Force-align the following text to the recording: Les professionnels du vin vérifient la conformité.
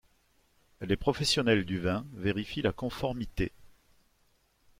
Les 0.81 0.95
professionnels 0.95 1.63
du 1.63 1.77
vin 1.79 2.07
vérifient 2.15 2.63
la 2.63 2.73
conformité. 2.73 3.51